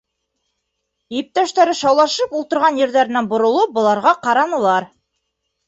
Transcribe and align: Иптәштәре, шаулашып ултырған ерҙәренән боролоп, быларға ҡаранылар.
Иптәштәре, 1.19 1.75
шаулашып 1.81 2.35
ултырған 2.41 2.81
ерҙәренән 2.85 3.29
боролоп, 3.37 3.77
быларға 3.79 4.17
ҡаранылар. 4.27 4.93